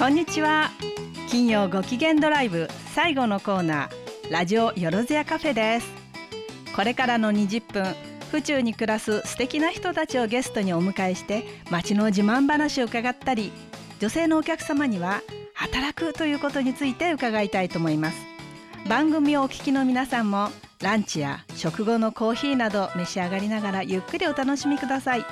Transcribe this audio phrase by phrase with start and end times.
[0.00, 0.70] こんにちは。
[1.28, 5.92] 金曜ご機嫌ドライブ最後のコーナーラジオよろずやカフェです。
[6.74, 7.94] これからの20分
[8.30, 13.52] 府中に暮らす素敵な人たちをゲストにお迎えして街の自慢話を伺ったり
[13.98, 15.20] 女性のお客様には
[15.52, 18.16] 働くということについて伺いたいと思います。
[18.88, 20.48] 番組をお聞きの皆さんも
[20.80, 25.26] ランチや食後のコーヒーなど召し上がりながらゆっくりお楽しみください。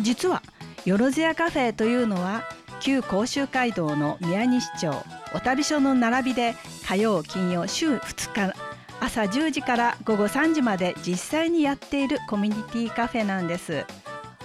[0.00, 0.42] 実は
[0.84, 2.42] よろずやカフェというのは
[2.84, 4.90] 旧甲州街道の宮西町
[5.34, 6.54] お旅所の並びで
[6.86, 8.54] 火曜金曜週2日
[9.00, 13.86] 朝10時から午後3時まで実際にやっているコミュニティカフェなんです。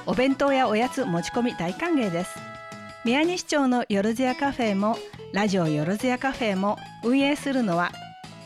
[0.05, 2.39] お弁当やおやつ持ち込み大歓迎です。
[3.03, 4.97] 宮西町のよろずやカフェも
[5.33, 7.91] ラジオよろずやカフェも運営するのは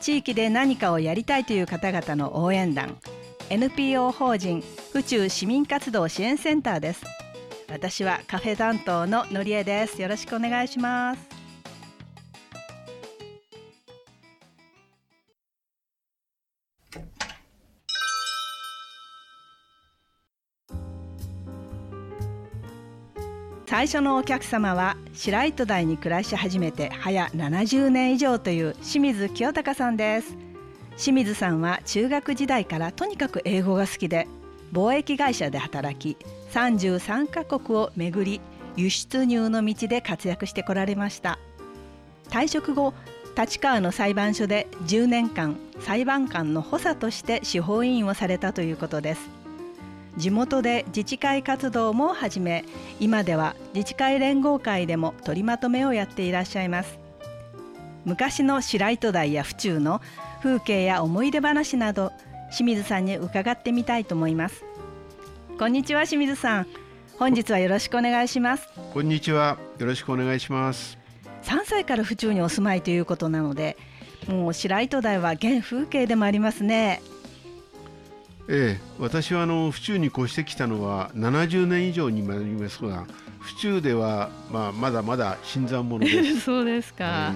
[0.01, 2.97] 地域で何かをやりたいという方々の応援団
[3.51, 7.22] NPO 法人府中市民活動支援センターです。
[7.69, 10.01] 私はカフェ担当ののりえです。
[10.01, 11.43] よろしくお願いします。
[23.73, 30.37] 最初のお客様は白糸台に暮らし始めて早70年以上という清水清隆さんです。
[30.95, 34.27] 清水さんは中学時代からとにかく英語が好きで
[34.73, 36.17] 貿易会社で働き
[36.51, 38.41] 33カ国を巡り
[38.75, 41.37] 輸出入の道で活躍してこられました。
[42.29, 42.93] 退職後
[43.37, 49.29] 立川の裁判所で10年間裁判官の補佐として司法委員をされたということです。
[50.17, 52.65] 地元で自治会活動も始め
[52.99, 56.97] 今では自治会連合会でも取りまとめをやっていらっしゃいます。
[58.05, 60.01] 昔の白糸台や府中の
[60.41, 62.11] 風景や思い出話など
[62.53, 64.63] 清水さんに伺ってみたいと思います。
[65.57, 66.67] こんにちは清水さん。
[67.17, 68.69] 本日はよろしくお願いします。
[68.93, 69.57] こんにちは。
[69.79, 70.99] よろしくお願いします。
[71.41, 73.75] 3歳から府中にお住まいということなので
[74.27, 77.01] もう白糸台は現風景でもありますね。
[78.47, 83.07] ええ、私はあの府中に越してきたのは70年以上になりますが
[83.43, 86.39] 府中では、まあ、まだまだ新参者です。
[86.41, 87.33] そうですか、は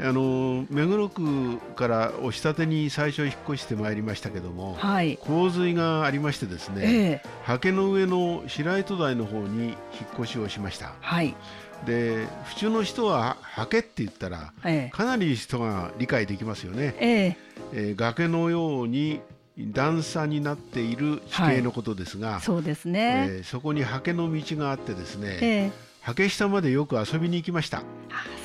[0.00, 9.76] い、あの目黒区から押し立てに最初引っ越してまいりましたけども、はい、洪水がありましてですね、ええ、刷の上の白糸台の方に引っ
[10.18, 10.92] 越しをしました。
[11.00, 11.34] はい。
[11.84, 16.94] で府中の人は刷毛って言ったら、ええ、かなり人が理解できますよね。
[16.98, 17.36] ええ。
[17.72, 19.20] えー、崖のように
[19.58, 27.78] 段差になっている地形のことですが、はい、そうですね、えー、そこに刷毛の道があってですね、えー、刷毛下までよく遊びに行きました。
[27.78, 27.82] あ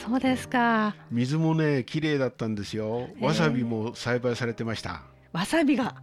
[0.06, 0.96] そうですか。
[1.12, 3.10] 水もね綺麗だったんですよ。
[3.22, 5.02] わさびも栽培されてました、
[5.34, 5.96] わさびが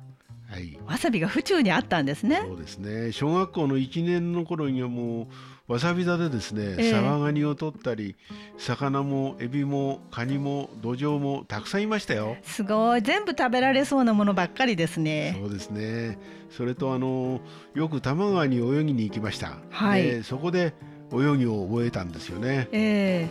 [0.49, 2.43] はい、わさびが府中にあったんですね。
[2.47, 3.13] そうですね。
[3.13, 5.27] 小学校の1年の頃にはもう
[5.69, 8.15] わさび田でですね、えー、サバガニを取ったり
[8.57, 12.37] 魚もエビもカニもドジョウもたくさんいましたよ。
[12.43, 13.03] すごい。
[13.03, 15.37] 全部食べられそうなものばっかりですね。
[15.41, 16.19] そうですね。
[16.51, 17.41] それとあの
[17.75, 20.75] よく多摩川に泳ぎに行きました、はい、そこで
[21.13, 23.29] 泳ぎを覚えたんですよね、え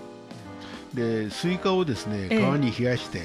[0.93, 3.21] ー、でスイカをですね川に冷やして、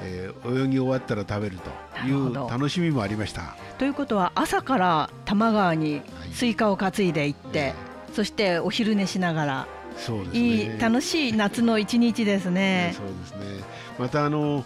[0.00, 3.56] えー、えー、泳ぎ終わったら食べるという楽しみもありました。
[3.78, 6.02] ということは朝から多摩川に
[6.32, 7.74] スイカを担いで行って、はい
[8.16, 9.68] そしてお昼寝しながら。
[9.98, 12.94] そうです、ね、いい楽しい夏の一日ですね。
[12.96, 13.62] そうですね。
[13.98, 14.64] またあの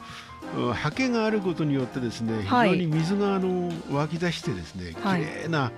[0.81, 5.73] 刷毛があることによってですね、非常に水があの湧き出してですね、はい、綺麗な、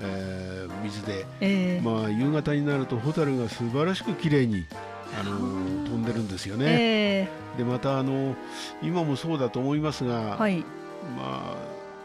[0.00, 4.64] えー、水で、えー、まあ夕方になるとホタルが素晴らしく綺麗に
[5.20, 5.36] あの
[5.84, 6.64] 飛んでるんですよね。
[6.66, 8.36] えー、でまたあの
[8.82, 10.64] 今もそうだと思いますが、はい、
[11.14, 11.56] まあ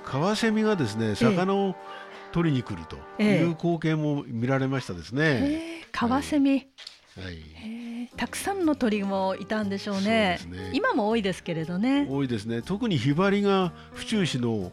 [0.04, 2.03] カワセミがですね魚を、えー
[2.34, 5.22] 取りに来るという光景も見られましたですね。
[5.24, 10.40] えー、カワセミ、はい、えー、たくさんの鳥もいたんでしょうね。
[10.52, 12.08] うね今も多いですけれどね。
[12.10, 12.64] 多いですね。
[12.64, 14.72] 特にヒバリが府中市の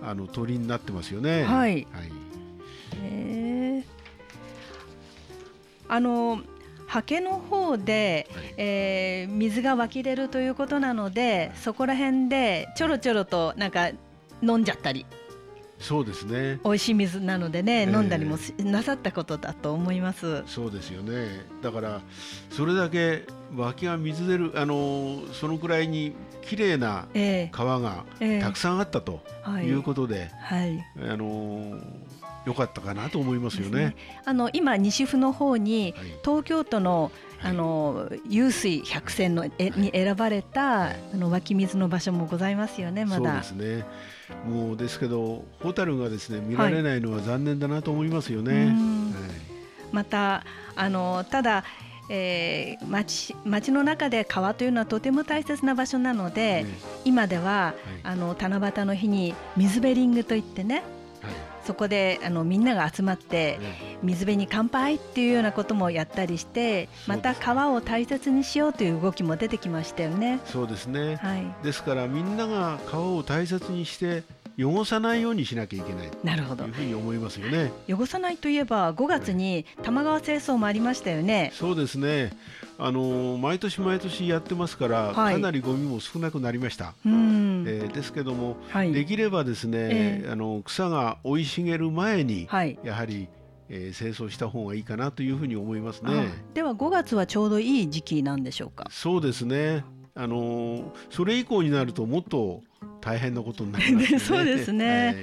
[0.00, 1.42] あの鳥になってますよね。
[1.42, 1.88] はい。
[1.92, 2.12] はい、
[3.02, 3.84] えー、
[5.88, 6.40] あの
[6.88, 13.90] 刷毛の方で、はい、えー、水が湧き出るということなので、そこら辺でちょろちょろとなんか
[14.40, 15.04] 飲んじゃったり
[15.82, 16.60] そうですね。
[16.64, 20.44] 美味しい水なのでね、えー、飲んだりもなさったことだと思います。
[20.46, 21.44] そうですよね。
[21.60, 22.00] だから
[22.50, 23.24] それだけ
[23.54, 27.08] 脇が水出るあのそのくらいに綺麗な
[27.50, 28.04] 川が
[28.40, 29.20] たくさんあったと
[29.62, 29.72] い。
[29.72, 31.78] うことで、はい、あの
[32.46, 33.86] 良かったかなと思いますよね。
[33.86, 33.96] ね。
[34.24, 35.94] あの今西府の方に、
[36.24, 37.10] 東京都の
[37.42, 43.04] あの湧水百選のえに選ばれた、あの湧き水の場所もございますよね。
[43.04, 43.42] まだ。
[43.42, 43.86] そうですね。
[44.46, 48.66] もうですけどホタルがですね見られないのは残念だなと思いますよね。
[48.66, 48.74] はい、
[49.92, 50.44] また
[50.74, 51.64] あのただ
[52.08, 56.66] えー、町町の中で川というのはとても大切な場所なので、
[57.04, 60.82] 今では、はい、あの七夕の日に水ベリングといってね、
[61.22, 61.32] はい、
[61.64, 63.58] そこであのみんなが集まって
[64.02, 70.40] 水辺に乾杯っていうようなこともやったりしてまた川を大切にしようという動きも出てきましたよね。
[70.46, 74.24] そうですね、はい、ですからみんなが川を大切にして
[74.58, 76.10] 汚さないようにしなきゃいけない。
[76.22, 76.64] なるほど。
[76.64, 77.72] いうふうに思いますよね。
[77.88, 82.32] 汚さないといえば5月に玉川清掃もありましたよね、そうですね。
[82.78, 93.28] あの毎年毎年やってますから、はい、かなりゴミも少なくなりました、うん、えー、ですけども、はい、できればですね、えー、あの草が生い茂る前に、はい、やはり
[93.74, 96.28] えー、清掃した方がいいかなというふうに思いますね。
[96.52, 98.86] では5月はちょうどいい時期なんでしょうか？
[98.90, 99.84] そうですね。
[100.14, 102.60] あのー、それ以降になるともっと
[103.02, 104.18] 大変なことになりますね。
[104.20, 105.06] そうですね。
[105.06, 105.16] はい、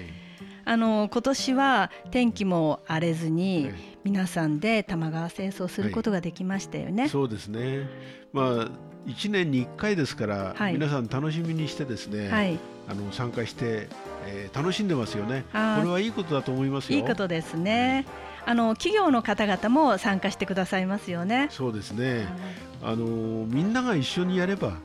[0.65, 3.71] あの今年は天気も荒れずに、
[4.03, 7.03] 皆さんで玉川清掃することができましたよね。
[7.03, 7.87] はい、そうですね。
[8.33, 8.71] まあ
[9.07, 13.87] 一年に一回ですから、はい、皆さん楽しみにしてですね、はい、あの参加して、
[14.25, 15.45] えー、楽しんでますよね。
[15.51, 18.05] これはいいことだと思いますいいことですね。
[18.45, 21.47] あの企業の方々も参加してくださいますよね。
[21.49, 22.27] そうですね。
[22.83, 23.05] あの
[23.47, 24.77] みんなが一緒にやれば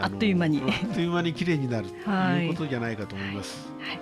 [0.00, 3.68] あっという間にあっという間に綺麗になるという ことじゃないかと思います。
[3.80, 4.00] はい、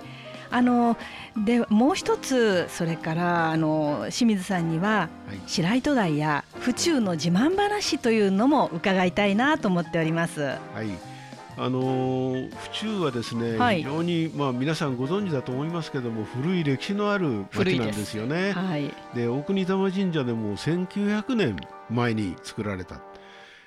[0.51, 0.97] あの
[1.45, 10.41] でもう一つそれからあの清水さんには、はい、白糸台や府中の自慢話というのも伺いたいなと思っております。
[10.41, 11.13] はい
[11.55, 18.53] あの府中はですね、はい、非常にまあ皆さんご存知だと思いますけども古い歴史のある町なんですよね。
[18.53, 21.57] はい、で大国玉神社でも1900年
[21.89, 23.01] 前に作られた。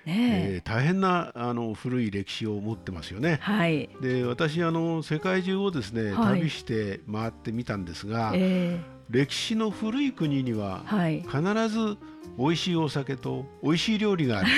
[0.06, 0.46] ね。
[0.54, 3.38] えー、大変なあの古い歴史を持ってますよね。
[3.42, 8.80] はい、で私あの世界中をですね、はい、旅して回ってみたんですが、えー、
[9.10, 10.84] 歴史の古い国には
[11.26, 11.98] 必ず
[12.38, 14.48] 美味しいお酒と美味しい料理がある。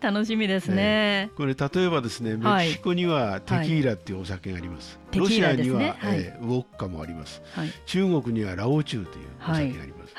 [0.00, 7.42] 楽しみですね、えー、これ例えばですねメキシコにはテキーラっていうお酒があります、ロシアには、ね、えー、ウォッカもあります、
[7.86, 10.14] 中国にはラオチュウというお酒があります、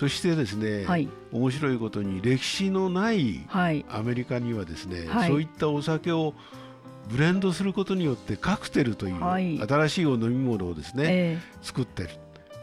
[0.00, 6.32] そしてですね、はい、面白いことに歴史のないアメリカにはですね、はい、そういったお酒を
[7.08, 12.08] ブレンドすることによってカクテルという新しいお飲み物をですね、えー、作ってる。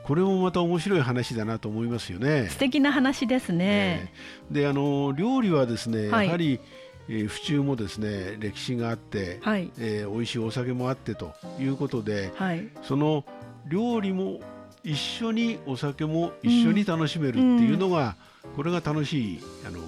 [0.04, 2.48] これもまた面白い話だなと思いますよね。
[2.50, 4.10] 素敵な話ですね。
[4.50, 6.60] えー、で、あの料理はですね、やはり、
[7.08, 13.26] えー、府中もですね歴史があって、はい、えー、美味しいお酒もあってということで、はい、その
[13.70, 14.40] 料理も
[14.88, 19.80] 一緒にお酒も一緒に楽しめるっていうのが、うん、これが楽しいあの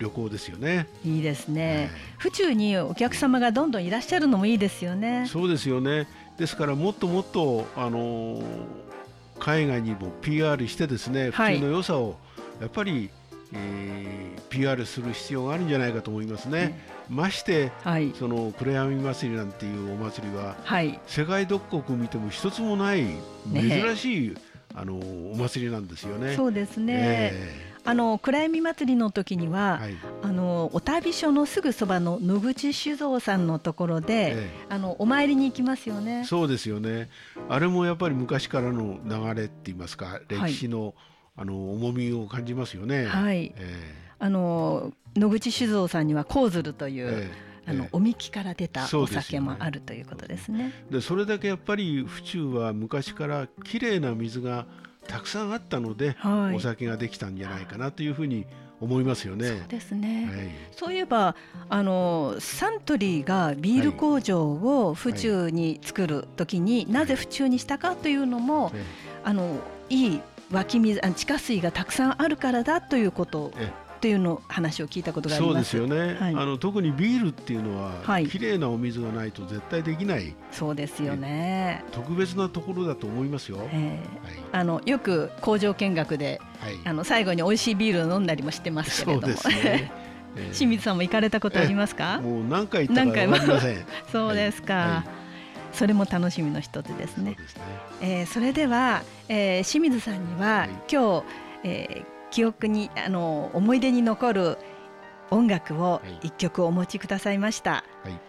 [0.00, 0.88] 旅行ですよね。
[1.04, 5.26] いいですね、府中にお客様がどんどんいらっしゃるのもいいですよね。
[5.28, 6.08] そうですよね。
[6.36, 8.42] ですからもっともっとあの
[9.38, 12.16] 海外にも PR してですね、府中の良さを
[12.60, 13.08] やっぱり
[13.52, 16.80] えー、PR する必要があるんじゃないかと思いますね。
[17.10, 23.04] うん、まして、はい、その暗闇祭りなんていうお祭りは、はい、世界どこ見ても一つもない
[23.52, 24.34] 珍しい、ね、
[24.74, 26.36] あのお祭りなんですよね。
[26.36, 26.94] そうですね。
[26.96, 36.24] えーあの暗闇祭りの時には、はい、あのお旅所のすぐそばの野口酒造さんのところで、ええ、あのお参りに行きますよね。
[36.24, 37.08] そうですよね。
[37.48, 40.94] あれもやっぱり昔からの流れって言いますか、歴史の、はい
[41.40, 43.06] あの重みを感じますよね。
[43.06, 43.54] はい。
[43.56, 50.70] えー、あの野口酒造さんにはコウズルという、えー、あの、えー、おみきから出たお酒もあるということですね。
[50.90, 54.66] でそれだけやっぱり府中は昔から綺麗な水が
[55.08, 58.44] たくさんあったので、はい、お酒ができたんじゃないかなというふうに
[58.78, 59.48] 思いますよね。
[59.48, 60.26] そうですね。
[60.30, 61.36] はい、そういえば
[61.70, 68.72] あのサントリーがビール工場を府中に作るときに、はい、なぜ府中にしたかというのも、
[69.24, 70.20] あのいい
[70.50, 73.52] 湧き水地下水がたくさんあるからだということ
[74.00, 75.70] というの話を聞いたことがあります。
[75.70, 76.14] そうですよね。
[76.18, 80.34] はい、あの特にビールっていうのは、はい、綺麗なお水がないと絶対できない。
[80.50, 81.84] そうですよね。
[81.92, 83.58] 特別なところだと思いますよ。
[83.58, 83.68] はい、
[84.52, 89.34] あのよく工場見学で、はい、あの最後に美味しいビールを飲んだりもしてますけれども。
[89.34, 89.92] そうですね。
[90.52, 92.20] 清水さんも行かれたことありますか？
[92.22, 93.84] もう何回行ったか分かりません。
[94.10, 95.04] そうですか。
[95.72, 97.36] それも楽しみの一つですね。
[97.46, 97.64] そね。
[98.00, 101.24] えー、それでは、えー、清水さんには、はい、今日、
[101.64, 104.58] えー、記憶にあの思い出に残る
[105.30, 107.84] 音楽を一曲お持ちくださいました。
[108.02, 108.20] はい、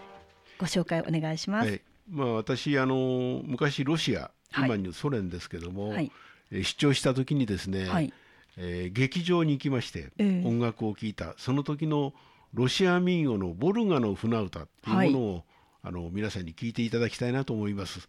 [0.59, 1.69] ご紹介お願いします。
[1.69, 6.11] はい、まあ私あの昔ロシア今にソ連ですけども、はい、
[6.51, 8.13] え出張した時にですね、はい、
[8.57, 11.33] えー、劇場に行きまして、音楽を聴いた。
[11.37, 12.13] その時の
[12.53, 15.43] ロシア民謡のボルガの船歌っていうものを、
[15.83, 18.07] あの皆さんに聞いていただきたいなと思います。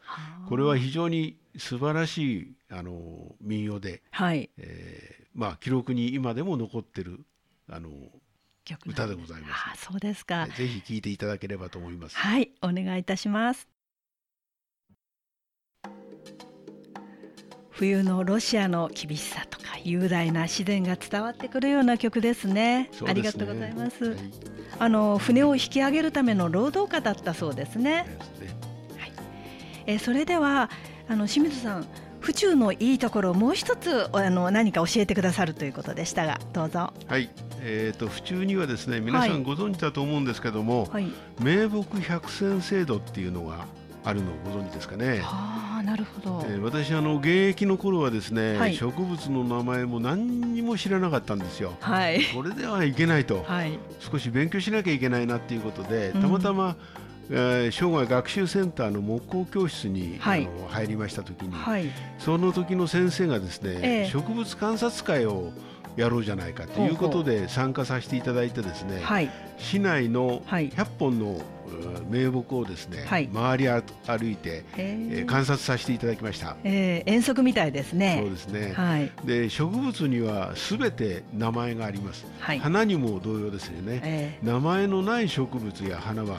[0.49, 7.21] これは非常に素晴らしいあの民謡で、はいえー、まあ記録に今でも残ってる
[7.69, 7.88] あの
[8.87, 9.64] 歌でございます。
[9.73, 10.47] あそうですか。
[10.47, 12.17] ぜひ聴いていただければと思います。
[12.17, 13.72] はい、お願いいたします。
[17.73, 22.91] 冬のロシアの厳しさとか雄大な自然が伝わってくるような曲ですね。
[22.93, 24.05] すねありがとうございます。
[24.05, 24.17] はい、
[24.79, 28.07] あの船を引き上げるための労働家だったそうですね。
[28.99, 29.12] はい、
[29.87, 30.71] えそれでは
[31.09, 31.87] あの清水さん
[32.21, 36.93] 府中のいいところをもう一つあの何か教えてくださるということでしたがどうぞ。
[37.09, 41.07] はい、えーと、府中にはですね皆さんご存知だと思うんですけども、はい、
[41.41, 43.67] 名木百選制度っていうのが
[44.04, 45.21] あるのをご存知ですかね。
[45.21, 46.47] はあ、なるほど。
[46.49, 51.75] えー、私あの現役の頃はですね、はい、植物の名前も何にも知らなかったんですよ。
[51.80, 52.25] はい。
[52.35, 56.76] これではいけないと、はい、少し勉強しなきゃいけないなっていうことで、たまたま、うん
[57.30, 65.50] えー、生涯学習センターの木工教室に、はい、あの入りました時に、はい、その時の先生がですね、えー、植物観察会を
[65.97, 71.40] やろうじゃないかということで参加させていただいてですね、はい、市内の100本の
[72.11, 73.83] 名木をですね、はい、回り歩
[74.31, 78.19] いて、えー、観察させていただきました、えー、遠足みたいですね。
[78.21, 86.37] そうですね、はい、で植物にはすべて名前があります、はい、花にも同様ですよね、えー、名前のない植物や花は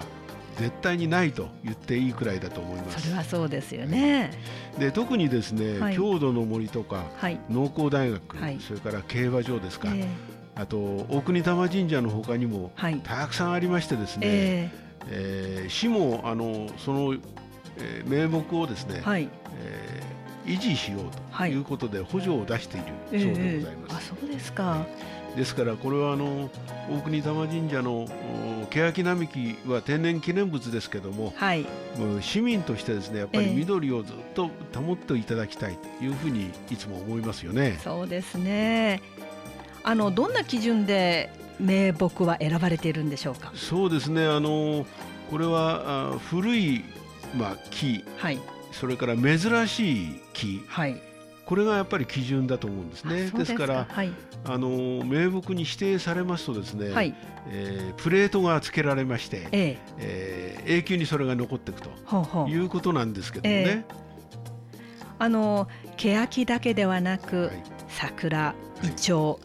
[0.57, 3.01] 絶対にないと言っていいくらいだと思います。
[3.01, 4.31] それはそうですよね。
[4.77, 10.05] で特にですね、はい、郷土の森とか、はい、農工大学、はい、それから競馬場ですか、えー、
[10.55, 10.77] あと
[11.09, 12.71] 大国玉神社のほかにも、
[13.03, 17.13] たくさんありましてですね、えー、えー、市もあのその、
[17.77, 19.29] えー、名目をですね、はい。
[19.59, 23.91] えー、維持しようということで補助を出しているそうでございます。
[23.91, 24.85] えー、あそうですか。
[25.35, 26.49] ですからこれはあの
[26.89, 28.07] 大国玉神社の
[28.69, 31.65] 欅並木は天然記念物ですけども、はい、
[31.97, 37.79] もう市民としてですねやっぱり緑をずっと保っていただきたいというふうにいつも思いますよね。
[37.83, 39.01] そうですね。
[39.83, 43.51] あのどんな基準で名木は選ばれているんでしょうか？
[43.55, 44.25] そうですね。
[44.25, 44.85] あの
[45.29, 46.83] これはあ古い、
[47.35, 48.39] まあ、木、はい、
[48.71, 51.01] それから珍しい木、はい。
[51.45, 53.29] これがやっぱり基準だと思うんですね。
[53.29, 53.65] ですか。
[53.65, 54.11] ら、はい、
[54.45, 57.13] あの名木に指定されますとですね、はい、
[57.49, 59.79] えー、プレートが付けられまして、ええ。
[59.97, 63.85] えー、永久にそれが残っていくということなんですけどね。
[63.89, 64.03] え
[65.19, 65.67] あの
[65.97, 69.39] 欅だけではなく、はい、桜、イチョウ、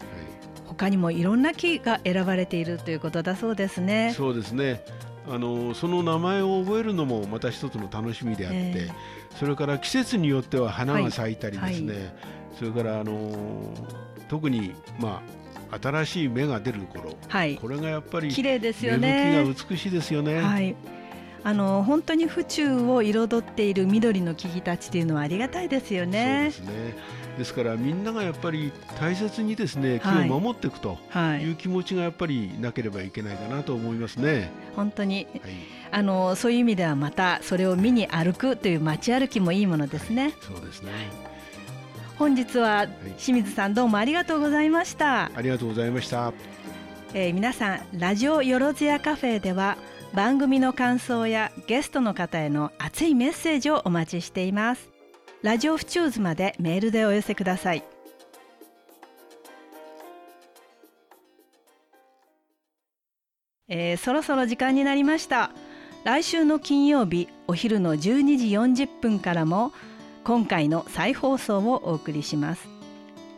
[0.79, 4.15] 他にもいろんな木が選ばれているということだそうですね。
[4.17, 4.85] そうですね。
[5.29, 12.15] あのその名前を覚えるのもまた一つの楽しみであって、えー、それから季節によっては花が咲いたりですね、はいはい、
[12.59, 13.75] それからあの
[14.29, 15.21] 特にま
[15.71, 19.45] あ新しい芽が出る頃、はい、これがやっぱり綺麗ですよね。
[19.45, 20.41] が美しいですよね。
[20.41, 20.75] はい
[21.45, 26.51] あの本当に府中を彩っている緑の木々たちというのはありがたいですよね。
[26.53, 27.19] そうですね。
[27.39, 30.99] ですからみんながやっぱり大切にですね木を守っていくと
[31.41, 34.51] いう気持ちがやっぱりなければいけないかなと思いますね。
[34.77, 35.53] 本当に、はい、
[35.93, 40.23] あのそういう意味ではまたそれを見に歩くという街歩きもいいものですね。
[40.25, 40.93] はい、そうですね。
[42.19, 45.31] 本日は清水さんどうもありがとうございました。
[45.35, 46.33] ありがとうございました。
[47.15, 49.79] えー、皆さんラジオよろずやカフェでは
[50.13, 54.98] 番組の感想やゲストの方への熱いメッセージをお待ちしています。
[55.43, 57.85] ラジオフチューズまでメールでお寄せください。
[63.69, 65.51] えー、そろそろ時間になりました
[66.03, 67.99] 来週の金曜日お昼の12
[68.39, 69.73] 時40分からも
[70.25, 72.67] 今回の再放送をお送りします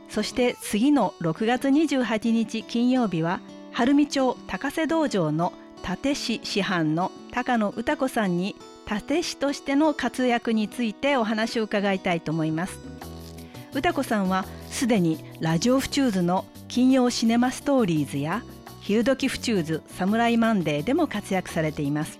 [0.09, 3.41] そして次の6月28日金曜日は
[3.73, 5.53] 晴見町高瀬道場の
[5.83, 8.55] 殺陣師範の高野歌子さんに
[8.97, 12.79] 殺陣師としての活躍についてお話を伺いたいと思います。
[13.73, 18.43] 歌子さんはすでにラジオフチューズの金曜シネマストーリーズや
[18.81, 22.19] 昼時フチューズサムライマンデーでも活躍されています。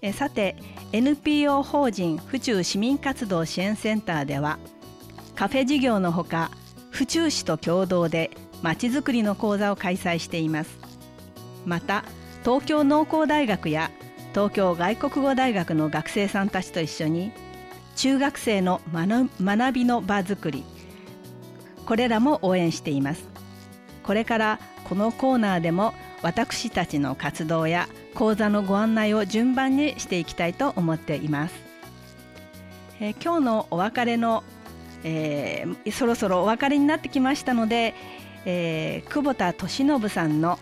[0.00, 0.56] えさて
[0.92, 4.58] NPO 法人府中市民活動支援センターでは
[5.34, 6.50] カフェ事業のほか
[6.90, 8.30] 府中市と共同で
[8.62, 10.78] まちづくりの講座を開催しています。
[11.66, 12.04] また
[12.42, 13.90] 東京農工大学や
[14.36, 17.32] 東京外国語大学の学生さんたちと一緒に
[17.94, 20.62] 中学生の学びの場づくり
[21.86, 23.26] これらも応援しています。
[24.02, 31.54] これからこのコーナーでも私たちの活動や講座のご案内を順番にしていきたいと思っています、
[33.00, 34.44] えー、今日のお別れの、
[35.02, 37.94] えー、そろそろお別れになってきましたので、
[38.44, 40.58] えー、久保田利信さんの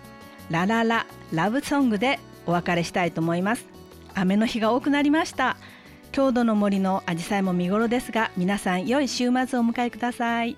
[0.49, 3.67] ララララブソングでお別れしたいと思います。
[4.15, 5.57] 雨の日が多くなりました。
[6.13, 10.57] 郷土の森の紫陽花も見頃ですが皆さん良い週末をお迎えください。